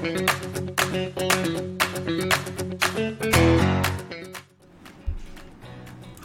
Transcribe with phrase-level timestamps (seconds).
[0.00, 0.06] は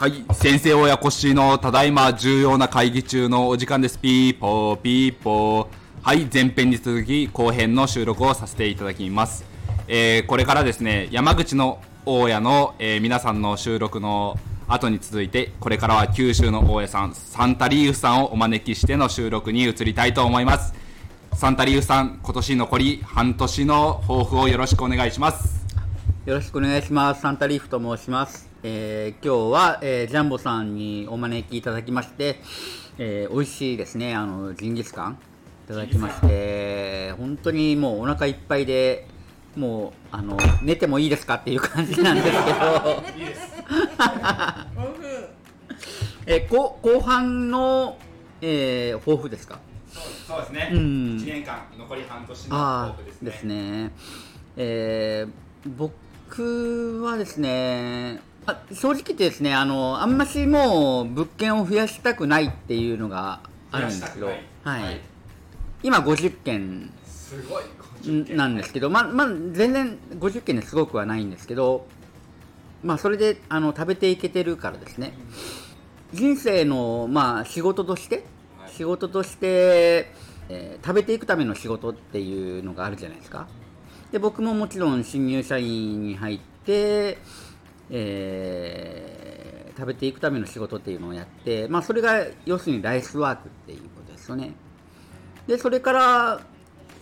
[0.07, 3.99] い、先生親子しのただいま重要な会議中のお時間です。
[3.99, 5.67] ピーポーピーポー。
[6.03, 9.43] はい、前編に続き後編の収録をさせていただきます。
[9.89, 14.39] えーこれからですね、山口の大家の、えー皆さんの収録の
[14.69, 20.84] 後に続いて、これからは九州の大家さん、サンタリーフさんをお招きしての収録に移りたいと思います。
[21.35, 25.65] サンタリーフさん、今年残り半年の抱負をよろしくお願いします。
[26.25, 27.21] よろしくお願いします。
[27.21, 28.49] サンタリーフと申します。
[28.63, 32.39] えー今日は、えージャンボさんにお招きいただきまして、
[32.97, 35.17] えー美味しいですね、あの、ジンギスカン。
[35.65, 39.07] いただきまして、本当にもうお腹いっぱいで、
[39.57, 42.37] もう、あの、寝てもいいですかっていう感じなんですけど、
[46.27, 47.97] えーこ後半の、
[48.41, 49.59] えー抱負ですか？
[50.27, 50.69] そうですね。
[50.73, 50.79] うん。
[51.17, 53.31] 1年間、残り半年のですね。
[53.31, 53.91] ですね、
[54.57, 63.39] えー僕はですね、あ正直言ってですねあの、あんましもう物件を増やしたくないっていうのが
[63.71, 64.37] あるんですけど、はい。
[64.63, 65.01] はい。
[65.81, 66.93] 今50件。
[67.03, 67.63] すごい。
[68.11, 71.87] んなんですけど、ままあ、全然50件ですごくはないんですけど、
[72.83, 75.13] まあ、それであの食べていけてるからですね、
[76.13, 78.25] 人生の、まあ、仕事として、はい
[78.75, 80.11] 仕事として、
[80.49, 83.47] えー食べていくための仕事っていうのがあるじゃないですか。
[84.11, 87.17] で僕ももちろん新入社員に入って、
[87.89, 89.45] えー
[89.77, 94.53] 食べていくための仕事っていうのをやって、まあ、それが要するにライフワークっていうことですよね。
[95.47, 96.41] でそれから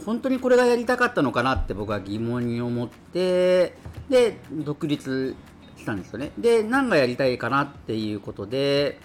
[0.06, 3.76] 本当にこれがやりたかったのかなって僕は疑問に思って
[4.10, 5.36] で独立
[5.78, 9.00] したんですよねで何がやりたいかなっていうことで、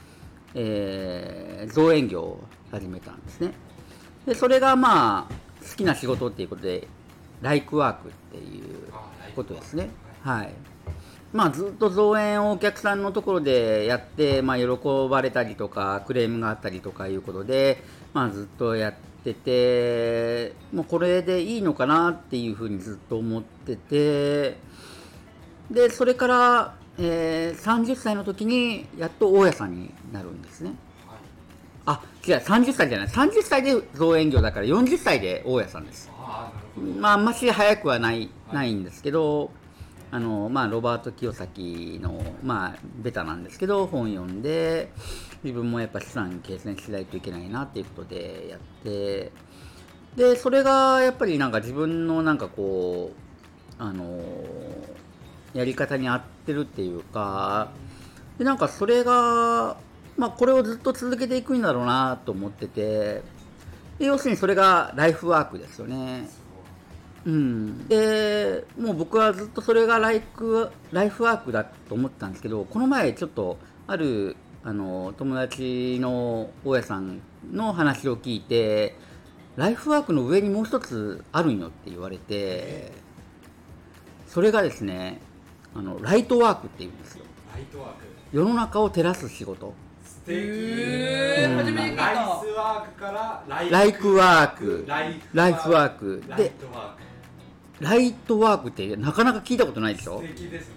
[0.54, 3.52] えー造園業を始めたんですね。
[4.27, 5.34] でそれがまあ
[5.68, 6.88] 好きな仕事っていうことで
[7.42, 8.92] ライクワークっていう
[9.34, 9.90] ことですね。
[10.22, 10.52] はい。
[11.32, 14.66] まあ、ずっと造園をお客さんのところでやって、まあ、喜
[15.10, 17.83] ばれたりとかクレームがあったりとかいうことで、
[18.14, 18.94] まあ、ずっとやっ
[19.24, 24.58] ててもうこれでいいのかなっていうふうにずっと思ってて
[25.70, 30.73] でそれから、えー30歳の時にやっと大家さんになるんですね。
[31.86, 33.09] あ違う30歳じゃない。
[33.09, 36.11] 30歳で造園業だから40歳で大家さんです。
[36.19, 36.53] あ、
[36.98, 39.51] まあ、あんまし早くはない,、ないんですけど、
[40.11, 44.92] あのまあ、ロバート清崎の、まあ、ベタなんですけど、本読んで、
[45.42, 49.33] 自分もやっぱ資産形成しないといけないなっていうことでやって、
[50.17, 54.20] で、それがやっぱりなんか自分のなんかこう、あの
[55.55, 57.70] やり方に合ってるっていうか、
[58.39, 59.77] でなんかそれが、
[60.17, 63.23] まあ、これをずっと続けていくんだろうなと思ってて、
[63.98, 66.29] で要するにそれがライフワークですよね。
[67.25, 67.31] う。
[67.31, 77.20] ん、でもう僕はずっとそれがライクライフワークだと思ってたんですけどこの前ちょっとあるあの友達の大家さん
[77.53, 78.97] の話を聞いて
[79.57, 82.92] ライフワークの上にもう一つあるんよって言われて
[84.27, 85.20] それがですね
[85.74, 87.24] あのライトワークって言うんですよ
[87.55, 87.96] ライトワーク。
[88.33, 89.74] 世の中を照らす仕事
[90.05, 90.36] 素敵。
[90.39, 97.84] うん初めて聞いたライスワークからライライクワークライフワークライでトワーク。
[97.84, 100.20] ライトワークってなかなか聞いたことないでしょ？
[100.20, 100.74] 素敵ですね。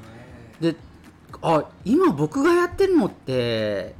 [0.73, 0.75] で
[1.41, 3.95] あ今僕がやってるのって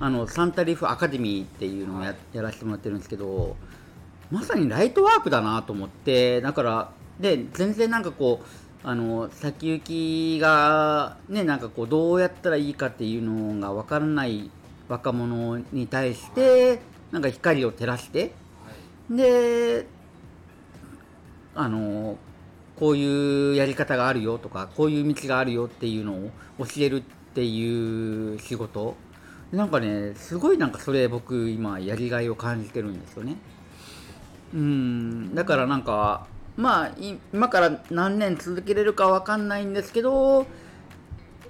[0.00, 3.56] あのサンタリーフアカデミーっていうのをや,、やらせてもらってるんですけど
[4.30, 6.90] まさにライトワークだなと思ってだから
[7.20, 8.46] で全然なんかこう
[8.82, 14.50] あの先行きがねなんかこうどうやったらいいかっていうのが分からない
[14.88, 18.32] 若者に対してなんか光を照らして
[19.10, 19.86] で
[21.54, 22.16] あの
[22.78, 27.00] こういうやり方があるよとかこういう道があるよっていうのを教えるっ
[27.34, 28.94] ていう仕事。
[29.52, 33.36] なんかねすごいなんかそれ僕今やりがいを感じてるんですよね。
[34.52, 35.34] うん。
[35.34, 40.46] だからなんかまあい今から何年続けれるかわかんないんですけど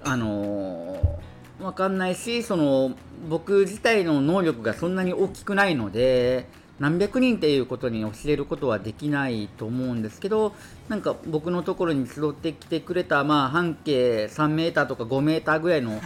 [0.03, 1.19] あの
[1.61, 2.91] わかんないしその
[3.29, 6.47] 僕自体の能力がそんなに大きくないので
[6.79, 10.53] 何百人っていうことに教えることはできないと思うんですけど
[10.89, 15.99] なんか僕のところに集ってきてくれた、まあ、半径3メーターとか5メーターぐらいの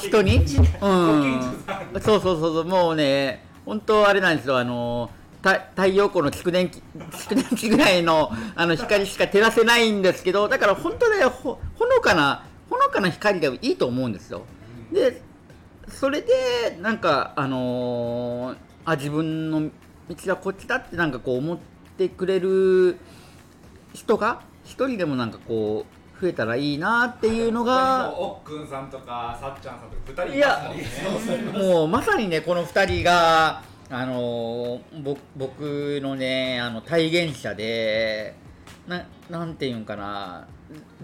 [0.00, 0.58] 人に、うん、そ
[1.98, 6.82] うそうそうそうもうね本当あれなんですよあのた太陽光の蓄電器
[7.12, 14.42] 蓄電池ぐらいのあの光しか照らせないんですけどだから本当ねほほのかなほのかな光でいいと思うんですよ。
[14.92, 15.22] で
[15.88, 18.56] それでなんかあのー
[18.88, 19.70] あ自分の
[20.08, 21.58] 道はこっちだってなんかこう思っ
[21.98, 22.98] てくれる
[23.92, 25.86] 人が一人でもなんかこ
[26.18, 30.72] う増えたらいいなっていうのがおっくんさんとかさっちゃんさんとか2人いや
[31.60, 38.34] もうまさにねこの2人があのぼ僕のねあの体現者で
[38.88, 40.48] ななんていうんかな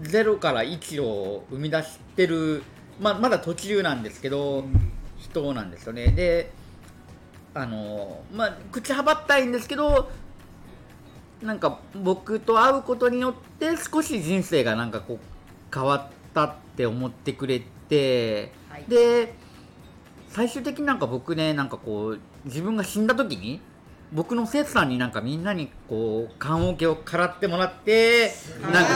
[0.01, 2.63] 0から1を生み出してる、
[2.99, 4.65] ままだ途中なんですけど、
[5.17, 6.07] 人なんですよね。
[6.07, 6.51] で
[7.53, 10.09] あのまあ口はばったいんですけど
[11.41, 15.19] なんか僕と会うことによって少し人生がなんかこう
[15.73, 18.85] 変わったって思ってくれて、はい。
[18.87, 19.35] で
[20.33, 23.61] 最終的になんか僕ねなんかこう自分が死んだ時に
[24.11, 28.31] 僕の生徒さんになんかみんなにこう棺桶をからってもらって
[28.63, 28.89] なんか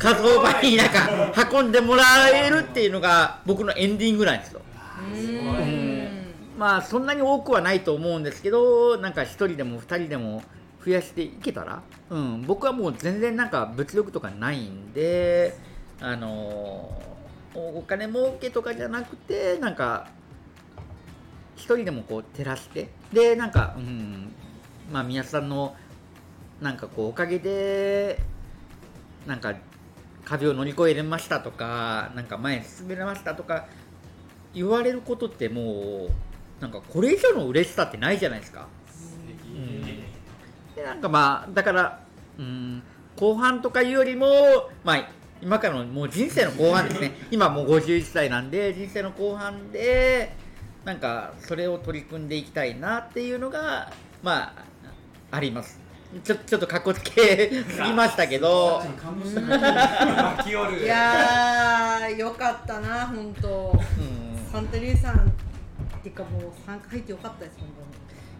[0.00, 4.62] か火葬場になんか運んでもらえるっていうのが僕のエンディングなんですよ。
[5.14, 6.08] うん
[6.58, 10.42] まあそんなに多くはないと思うんですけどなんか1人でも2人でも
[10.84, 15.56] 増やしていけたら、うん、僕はもう全然なんか物欲とかないんで
[16.00, 17.15] あの
[17.56, 20.08] お金儲けとかじゃなくてなんか
[21.56, 22.88] 1人でもこう照らして。
[23.12, 24.32] でなんか、うん、
[24.92, 25.74] まあ宮津さんの
[26.60, 28.20] なんかこうおかげで
[29.26, 29.54] なんか
[30.24, 33.66] 壁を乗り越えれましたとかなんか前に進めれましたとか
[34.54, 36.10] 言われることってもう
[36.60, 38.66] なんかこれ以上の嬉しさってないじゃないですか。
[40.74, 42.00] でなんかまあだから、
[42.38, 42.82] うん、
[43.16, 44.26] 後半とかいうよりも、
[44.84, 45.08] まあ、
[45.42, 47.12] 今からのもう人生の後半ですね。
[47.30, 50.32] 今もう51歳なんで人生の後半で
[50.84, 53.92] なんかそれを取り組んでいきたいなっていうのが
[54.22, 54.64] まあ
[55.30, 55.80] あります。
[56.24, 58.82] ちょちょっとかっこつけすぎましたけど。
[60.80, 63.72] いやーよかったな本当。
[64.00, 64.52] うん。
[64.52, 65.22] サンタリーさんっ
[66.02, 67.68] ていうかもう参加入ってよかったです本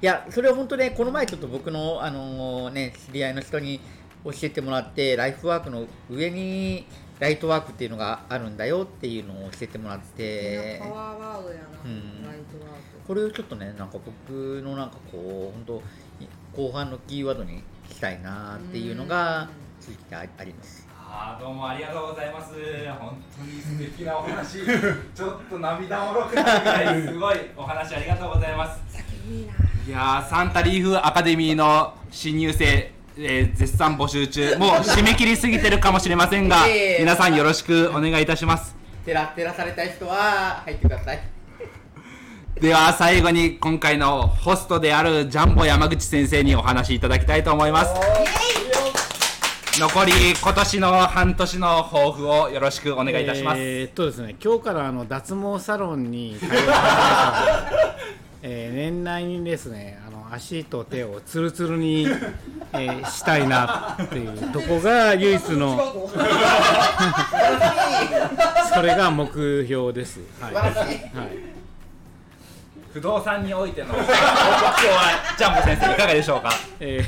[0.00, 3.80] いやそれは本当ねこの前ちょっと僕の、あのね、知り合いの人に
[4.32, 6.86] 教えてもらってライフワークの上に
[7.18, 10.80] ライトワークっていうのがあるんだよっていうのを教えてもらって。
[10.82, 12.24] パワーワードやな、うん。
[12.24, 13.06] ライトワーク。
[13.06, 15.80] これをちょっとねなんか僕のなんかこう本
[16.54, 19.48] 当後半のキーワードにしたいなっていうのが
[19.80, 20.86] 続いてああります。
[21.08, 22.54] あーどうもありがとうございます。
[22.98, 24.58] 本当に素敵なお話。
[25.14, 28.82] ちょっと涙もろくなるぐらいすごいお話ありがとうございます。
[29.86, 34.56] いやーサンタリーフアカデミーの新入生、えー絶賛募集中。
[34.56, 36.64] もう締め切りすぎてるかもしれませんが
[36.98, 38.76] 皆さんよろしくお願いいたします。
[39.04, 41.20] 照ら照らされたい人は入ってください。
[42.60, 47.94] では最後に今回のホストであるジャンボ山口先生にお話しいただきたいと思います。
[49.78, 56.46] 残り今年の半年の抱負をよろしくお願いいたします、えーっとですね今日からあの脱毛サロンに通
[58.42, 62.06] えー年内にですねあの足と手をツルツルに、
[62.72, 65.78] えーしたいなっていうとこが唯一の
[68.74, 69.26] それが目
[69.66, 70.20] 標です。
[70.40, 70.54] はい。
[70.54, 70.76] はい
[72.92, 76.48] 不動産においての 目標はジャンボ先生いかがでしょうか？
[76.80, 77.04] え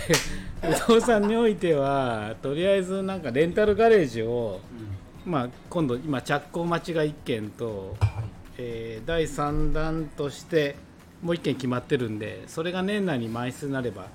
[0.63, 4.61] ー不動産においてはとりあえずなんかレンタルガレージを、
[5.25, 7.97] まあ、今度今着工待ちが1件と、
[8.59, 10.77] えー第3弾として
[11.23, 14.07] もう1件決まってるんでそれが年内に満室になれば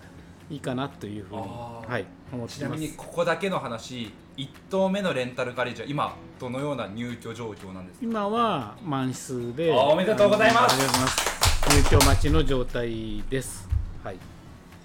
[0.49, 2.59] いいかなというふうに、はい、思ってます。
[2.59, 8.05] ちなみにここだけの話1棟目のレンタルガレージは今どのような入居状況なんですか？
[8.05, 10.75] 今は満室であおめでとうございます。
[10.75, 13.67] ありがとうございます入居待ちの状態です。
[14.03, 14.17] はい。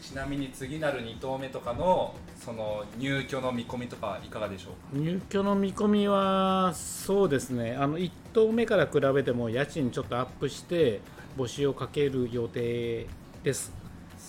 [0.00, 5.02] ちなみに次なる2棟目とかのその入居の見込みとかいかがでしょうか？
[5.02, 7.76] 入居の見込みはそうですね。
[7.78, 11.00] あの1棟目から比べても家賃ちょっとアップして
[11.38, 13.06] 募集をかける予定
[13.44, 13.72] です、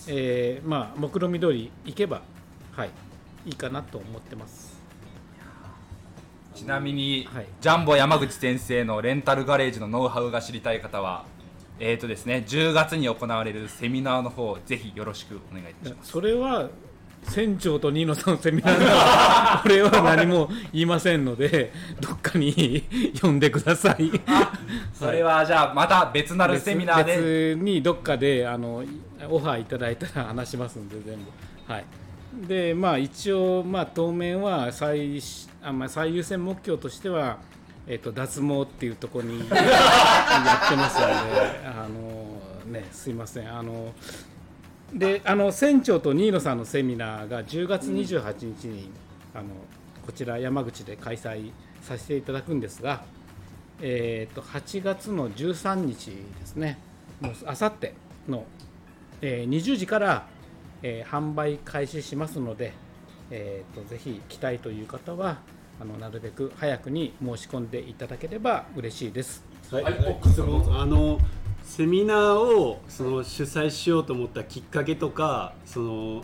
[0.08, 2.22] えーまあ目論見通り行けば
[2.72, 2.90] はい
[3.48, 4.80] いいかなと思ってます。
[6.54, 7.46] ちなみに、はい。
[7.62, 11.24] ジャンボ山口先生のレンタルガレージのノウハウが知りたい方は
[11.80, 16.12] えーとですね、10月に行われるセミナーの方ぜひよろしくお願いいたします。
[16.12, 16.70] それは
[17.24, 22.84] 船長とニーノさんのセミナーなら これは何も言いませんのでどっかに
[23.22, 24.12] 呼んでください
[24.94, 27.16] それはじゃあまた別なるセミナーで。
[27.56, 28.84] 別にどっかであの
[29.30, 31.24] オファーいただいたら話しますんで全部。
[31.72, 31.86] はい。
[32.48, 35.22] でまあ一応まあ当面は最
[35.64, 37.38] あ、まあ、最優先目標としては
[37.88, 41.14] えっと脱毛っていうところに やってますので
[41.66, 43.52] あのねすいません。
[43.52, 43.94] あの
[44.94, 48.90] であの船長と新野さんのセミナーが10月28日に、
[49.36, 49.50] あの
[50.04, 53.04] こちら山口で開催させていただくんですが、
[53.82, 56.08] えー、と8月の13日
[56.40, 56.78] ですね。
[57.22, 57.94] もうあさって
[58.28, 58.46] の、
[59.22, 60.28] えー20時から、
[60.82, 62.74] えー販売開始しますので、
[63.32, 65.38] えー、とぜひ来たいという方は
[65.80, 69.44] あのなるべく早くに申し込んでいただければ嬉しいです。
[69.72, 69.96] はい、はい。
[69.96, 71.20] あの
[71.64, 76.24] セミナーをその主催しようと思ったきっかけとかその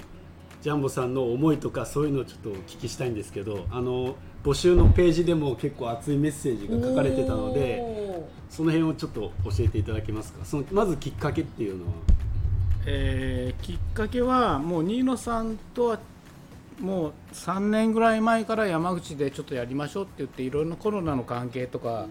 [0.62, 10.46] ジャンボさんの思いとかそういうのをちょっとお聞きしたいんですけどあの募集のページでも結構熱いメッセージが書かれてたのでおその辺をちょっと教えていただけますか？
[10.46, 11.92] そのまずきっかけっていうのは？
[12.86, 16.00] えーきっかけはもう新野さんとは
[16.80, 22.06] もう3年ぐらい前から山口でちょっとやりましょうって言っていろいろなコロナの関係とか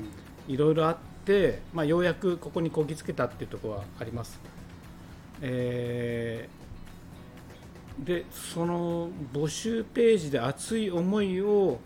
[0.49, 4.41] いろいろあって、まあ、ようやくここにこぎつけたっていうところはあります。
[5.41, 6.65] えー
[7.97, 11.79] でその募集ページで熱い思いを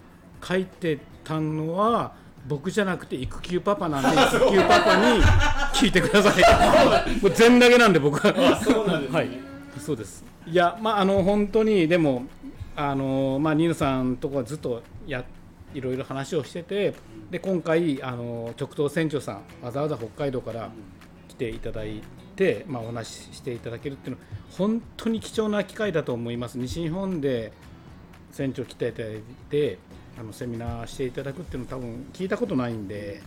[0.42, 2.14] 書いてたのは
[2.46, 5.22] 僕じゃなくて育休パパなんで 育休パパに
[5.74, 6.42] 聞いてください。
[7.20, 8.56] もう全投げなんで僕は。
[8.62, 9.18] そうなんですね。
[9.18, 9.30] はい。
[9.78, 10.24] そうです。
[10.46, 12.24] いやまああの本当にでも
[12.74, 15.24] あのまあニーノさんとこはずっとや
[15.74, 16.94] いろいろ話をしてて
[17.30, 20.70] で今回あの直東船長さんわざわざ北海道から
[21.28, 22.02] 来ていただい
[22.36, 26.56] て、まあ、お話ししていただけるっていうのは本当に貴重な機会だと思います。
[26.56, 27.52] 西日本で
[28.32, 29.78] 船長来ていただいて
[30.18, 33.20] あのセミナーしていただくっていうの多分聞いたことないんで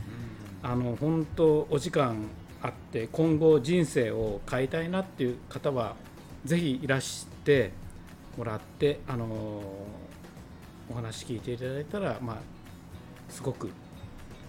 [0.61, 2.27] あの本当お時間
[2.61, 5.95] あって今後人生を変えたいなっていう方は
[6.45, 7.71] ぜひいらして
[8.37, 9.25] もらってあの
[10.89, 12.37] お話聞いていただいたらまあ
[13.29, 13.69] すごく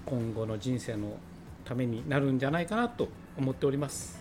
[0.04, 1.16] 今後の人生の
[1.64, 3.08] ためになるんじゃないかなと
[3.38, 4.20] 思っております。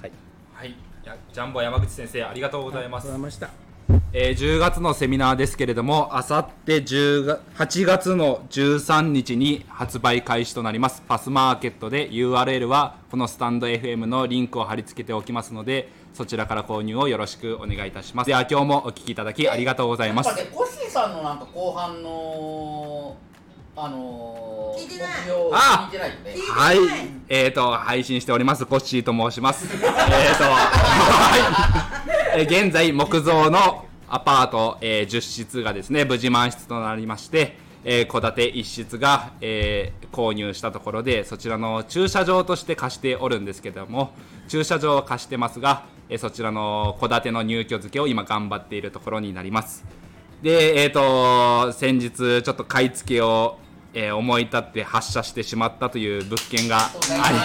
[0.00, 0.12] はい、
[0.54, 0.74] はい
[1.32, 3.71] ジャンボ山口先生ありがとうございますありがとうございました。
[4.14, 18.26] えー10月のセミナーですけれども、あさって10が8月の13日に発売開始となります、パスマーケットで URL はこのスタンド FM のリンクを貼り付けておきますので、そちらから購入をよろしくお願いいたします。
[18.26, 20.36] では今日もお聞きいただきありがとうございますなん。
[20.36, 23.16] かねコッシーさんのなんか後半の
[23.74, 25.08] あのー、聞いてない
[25.54, 26.76] あ聞いてないよねはい
[27.30, 29.64] えーと、配信しております、コッシーと申します。
[29.72, 29.82] えー
[30.36, 44.12] と、 はい、えー現在、木造のアパート、えー10室がですね、無事満室となりまして、えー戸建て1室が、えー購入したところで、そちらの駐車場として貸しておるんですけども、
[44.48, 49.84] 駐車場を貸してますが、えーそちらの戸建ての入居付けを今頑張っているところになります。
[50.42, 53.58] で、えっ、と、先日、ちょっと買い付けを、
[53.94, 57.38] えー思い立って発射してしまったという物件があり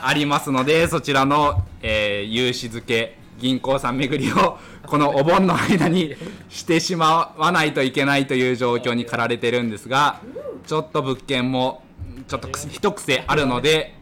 [0.00, 6.16] ありますので、そちらの、えー融資付け、銀行さん巡りを、このお盆の間に
[6.48, 10.20] してしまわないといけないという状況に駆られてるんですが、
[10.66, 11.82] ちょっと物件も、
[12.26, 13.94] ちょっとく一癖あるので、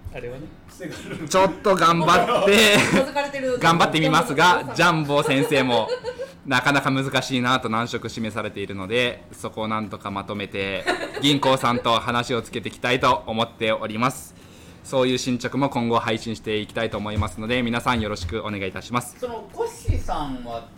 [1.28, 2.76] ちょっと頑張って、
[3.61, 5.88] 頑張ってみますが、ジャンボ先生も
[6.47, 10.85] なかなか難しいなと難色示されているので、そこをなんとかまとめて、
[11.21, 14.35] 銀行さんと話をつけていきたいと思っております。
[14.87, 19.16] そういう進捗も今後配信していきたいと思いますので、皆さんよろしくお願いいたします。
[19.19, 20.69] そのコッシーさんは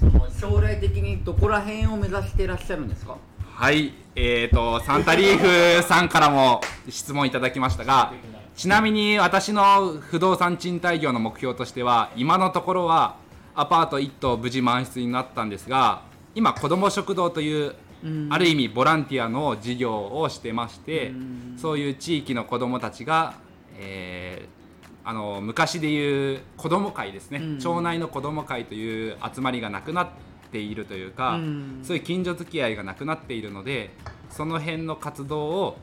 [0.00, 3.18] その将来的にどこら辺を目指していらっしゃるんですか？
[3.44, 8.14] はい、えーと、サンタリーフさんからも質問いただきましたが、
[8.56, 13.16] ちなみに私の不動産賃貸業の目標としては、今のところは
[13.54, 16.00] アパート1棟無事満室になったんですが、
[16.34, 17.74] 今、子ども食堂という、
[18.30, 21.12] ある意味ボランティアの事業をしてまして、
[21.58, 23.34] そういう地域の子どもたちが、
[23.78, 24.58] えー
[25.04, 27.58] あの昔でいう子ども会ですね、うん。
[27.58, 30.08] 町内の子ども会という集まりがなくなっ
[30.52, 31.80] ているというか、うん。
[31.82, 33.88] そういう近所付き合いがなくなっているので
[34.28, 35.78] その辺の活動を、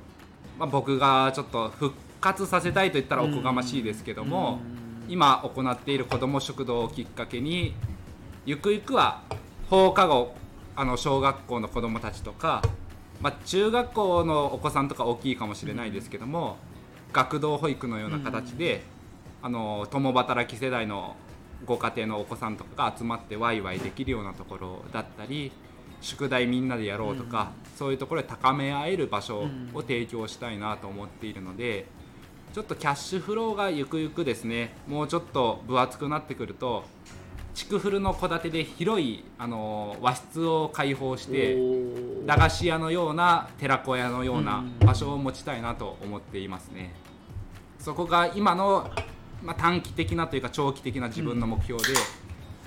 [0.59, 4.59] まあ、僕がちょっと復活させたいと言ったらおこがましいですけども、
[5.07, 7.73] 今行っている子ども食堂をきっかけに
[8.45, 9.23] ゆくゆくは
[9.71, 10.35] 放課後
[10.75, 12.61] あの小学校の子どもたちとか、
[13.21, 16.57] まあ、中学校のお子さんとか大きいかもしれないですけども、
[17.15, 18.83] 学童保育のような形で、
[19.41, 21.15] あの共働き世代の
[21.65, 25.51] ご家庭のお子さんとかが集まってワイワイできるようなところだったり
[26.01, 31.85] 宿題みんなでやろうとか、そういうところで高め合える場所を提供したいなと思っているので、
[32.53, 36.83] ちょっとキャッシュフローがゆくゆくですねもうちょっと分厚くなってくると
[37.53, 41.57] 築古の戸建てで広いあの和室を開放して
[42.25, 47.04] 駄菓子屋のような寺子屋のような場所を持ちたいなと思っていますね。
[47.85, 48.89] そこが今の、
[49.43, 51.93] まあ、短期的なというか長期的な自分の目標で、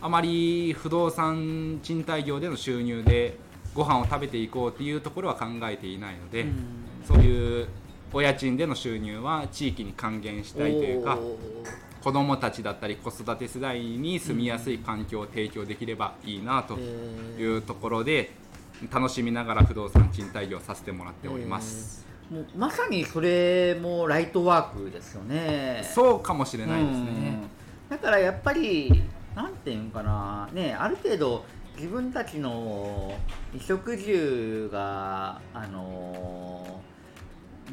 [0.00, 3.36] あまり不動産賃貸業での収入で
[3.74, 6.46] ご飯を食べていこうっていうところは考えていないので、
[7.04, 7.68] そういう
[8.12, 11.18] お家賃での収入は地域に還元したいというか
[12.00, 18.30] 子どもたちだったり子育て世代に住みやすい環境を提供できればいいなというところで
[18.92, 25.82] 楽しみながら不動産賃貸業させてもらっております、もうまさにそれもライトワークですよね。
[25.94, 27.40] そうかもしれないですね、
[27.90, 27.96] うん。
[27.96, 29.02] だからやっぱり
[29.34, 30.48] なんていうんかな。
[30.52, 31.44] ねある程度
[31.76, 33.14] 自分たちの
[33.52, 36.82] 衣食住があの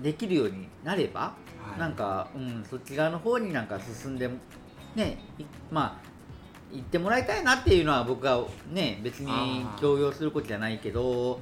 [0.02, 1.36] できるようになれば、は
[1.76, 1.80] い。
[1.80, 4.30] なんか、うん、そっち側の方になんか進んで
[4.96, 6.16] ねいまあ
[6.72, 9.32] 行ってもらいたいなっていうのは僕はね別に
[9.80, 11.40] 強要することじゃないけど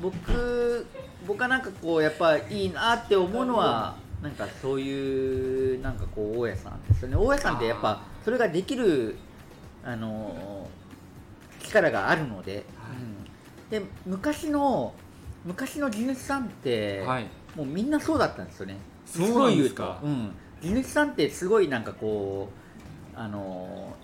[0.00, 0.86] 僕
[1.26, 7.16] 僕はなんかこうやっぱいいなって思うのはなんかそういうなんかこう大家さんですよね。
[7.16, 9.16] 大家さんってやっぱそれができる
[9.84, 10.68] あの
[11.62, 12.64] 力があるので、
[13.70, 14.94] うん、で昔の
[15.44, 17.26] 昔の地主さんって、はい。
[17.54, 18.76] もうみんなそうだったんですよね。
[19.06, 19.28] すか？
[19.28, 22.48] ごい言うと、うん、地主さんってすごいなんかこ
[23.14, 23.94] うあの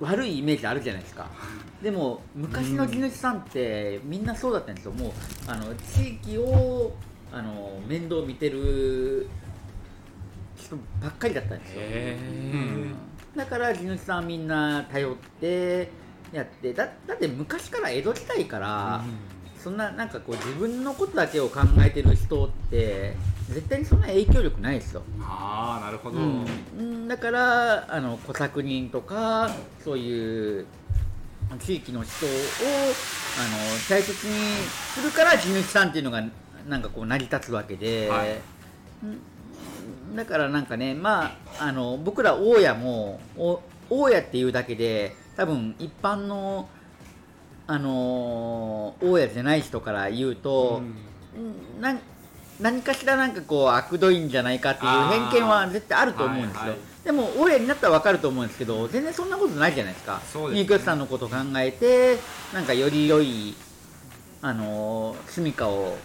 [0.00, 1.28] 悪いイメージあるじゃないですか。
[1.82, 4.92] でも昔の地主さんってみんなそうだったんですよ。
[4.92, 5.12] もう
[5.46, 6.92] あの地域を
[7.32, 9.28] あの面倒見てる
[10.56, 12.18] 人ばっかりだったんですよ、へ
[12.52, 12.94] うん。
[13.36, 15.90] だから地主さんはみんな頼って
[16.32, 19.04] やってだだって昔から江戸時代から、
[19.62, 23.14] そんななんかこう自分のことだけを考えてる人って
[23.50, 29.50] 絶対にそんな影響力ないですよ、ああなるほど、うん、だからあの小作人とか
[29.84, 30.66] そういう
[31.58, 34.32] 地域の人をあの大切に
[34.94, 36.22] するから地主さんっていうのが
[36.68, 38.38] なんかこう成り立つわけで、はい。
[39.02, 39.06] う
[40.12, 40.16] ん。
[40.16, 46.68] だからなんかねまああの僕ら大家もお大家っていうだけで多分一般の
[47.66, 52.00] あの大家じゃない人から言うと、うんなん
[52.60, 54.90] 何かしらなんかこう悪どいんじゃないかっていう
[55.30, 56.78] 偏見は絶対あると思うんですよ、はいはい。
[57.04, 60.20] でも大家になったら分かると思うんですけど全然そんなことないじゃないですか。
[60.32, 60.78] そうですね。
[60.78, 62.18] さんのことを考えて
[62.52, 63.54] なんかより良い
[64.42, 65.98] あの住処を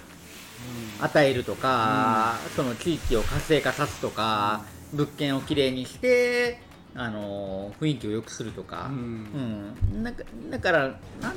[1.02, 4.64] 与えるとか、その地域を活性化さすとか、
[4.94, 6.60] 物件をきれいにして
[6.96, 9.76] あの雰囲気を良くするとか、うん。
[9.94, 10.80] うん、なんかだから
[11.22, 11.36] なん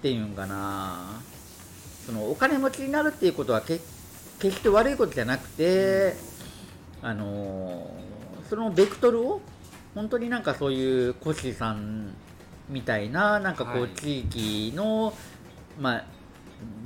[0.00, 1.20] ていうんかな。
[2.06, 3.78] そのお金持ちになるっていうことはけ
[4.42, 6.14] 決して悪いことじゃなくて、
[7.00, 7.88] あの
[8.50, 9.40] そのベクトルを
[9.94, 12.12] 本当になんかそういうコッシーさん
[12.68, 13.82] みたいななんかこはい。
[13.84, 15.14] う地域の、
[15.78, 16.04] まあ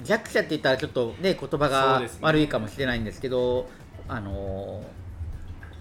[0.05, 3.69] 弱者って言ったらちょっとね言葉が悪いかもしれないんですけど
[4.09, 4.83] あの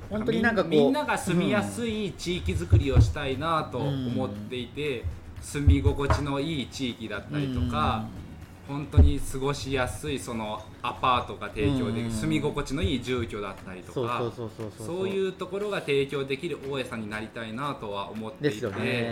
[0.09, 5.03] 本当になんかこうみんなが住みやすい地域づくりをしたいなと思っていて、
[5.41, 8.05] 住み心地のいい地域だったりとか、
[8.67, 14.31] 本当に過ごしやすいそのアパートが提供できる、うん住み心地のいい住居だったりとか
[14.77, 19.11] そういうところが提供できる大家さんになりたいなとは思っていて、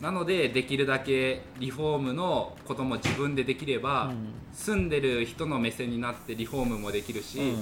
[0.00, 4.34] なのでできるだけリフォームのことも自分でできれば、うん。
[4.52, 7.56] 住んでる人の目線になってリフォームもできるし、うん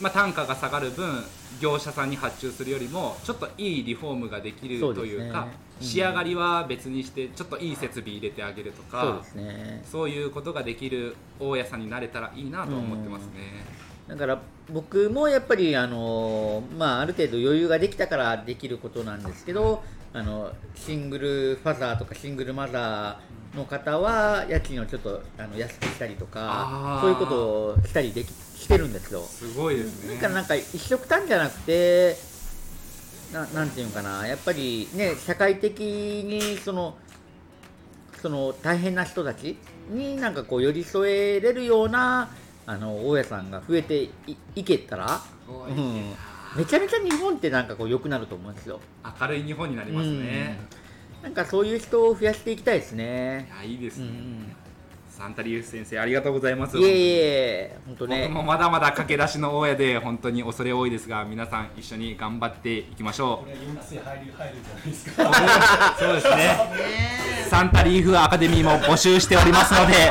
[0.00, 1.22] まあ、単価が下がる分
[1.60, 5.46] 業者さんに発注するよりもちょっといいリフォームができるというか
[5.80, 5.86] うん。
[5.86, 9.84] 仕上がりは別にしてちょっといい設備入れてあげるとそうかですね。
[9.90, 13.64] そういうことができる大家さんになれたらいいなと思ってますね。
[14.08, 14.40] だから
[14.72, 29.20] 僕もやっぱりあの、まあ、ある程度余裕ができたからできることなんですけどあのシングルファザーとかシングルマザーの方は家賃をちょっとあの安くしたりとかそういうことをしたりできしてるんですよ。
[29.22, 32.16] すごいですねだからなんか一色単じゃなくて
[33.32, 36.96] ななんていうのかなやっぱりね社会的にその
[38.22, 39.58] その大変な人たち
[39.90, 42.30] になんかこう寄り添えれるような
[42.66, 44.10] あの大家さんが増えてい
[44.56, 46.14] いけたら、うん、
[46.56, 48.80] めちゃめちゃ日本ってなんかこう良くなると思うんですよ。
[49.20, 50.58] 明るい日本になりますね。
[51.18, 53.48] うん、なんかそういう人を増やしていきたいですいね。
[53.56, 54.06] やいいですね。
[54.06, 54.56] うん、
[55.08, 56.76] サンタリウス先生ありがとうございます。
[56.76, 63.46] いえいえ本当ね僕もまだまだ駆け出しの大家で本当に恐れ多いですが皆さん一緒に頑張っていきましょう。
[63.46, 65.94] これ4期生入る入るじゃないですか。
[66.00, 66.56] そうですね。
[67.48, 70.10] サンタリーフアカデミーも募集しておりますので、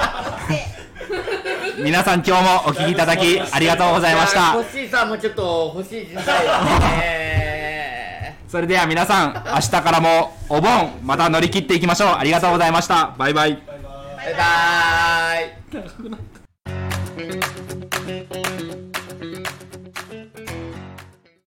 [1.85, 4.59] 皆さん今日もお聞きいただき ありがとうございましたコ。
[4.61, 8.37] ッシーさんもちょっと欲しい人材ですね。
[8.49, 12.15] それでは皆さん、明日からもお盆また乗り切っていきましょう。
[12.17, 13.11] ありがとうございました。
[13.19, 13.51] バイバイ。
[13.53, 16.34] バイバーイ。